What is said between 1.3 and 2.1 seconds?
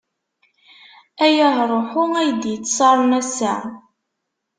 ahṛuḥu,